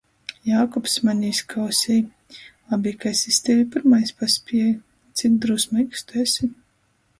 [0.51, 1.99] Jākubs mani "izkausej":
[2.71, 4.73] "Labi, ka es iz tevi pyrmais paspieju!"
[5.21, 6.53] Cik drūsmeigs tu esi?